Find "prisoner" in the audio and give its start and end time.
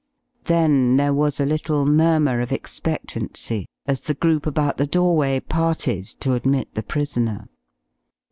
6.81-7.47